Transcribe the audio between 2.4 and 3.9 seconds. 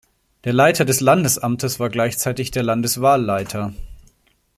der Landeswahlleiter.